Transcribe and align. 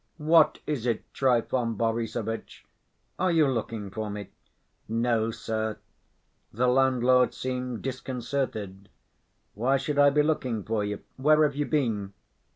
"What 0.17 0.57
is 0.65 0.87
it, 0.87 1.03
Trifon 1.13 1.75
Borissovitch? 1.75 2.65
are 3.19 3.31
you 3.31 3.45
looking 3.47 3.91
for 3.91 4.09
me?" 4.09 4.31
"No, 4.89 5.29
sir." 5.29 5.77
The 6.51 6.67
landlord 6.67 7.35
seemed 7.35 7.83
disconcerted. 7.83 8.89
"Why 9.53 9.77
should 9.77 9.99
I 9.99 10.09
be 10.09 10.23
looking 10.23 10.63
for 10.63 10.83
you? 10.83 11.01
Where 11.17 11.43
have 11.43 11.55
you 11.55 11.67
been?" 11.67 12.13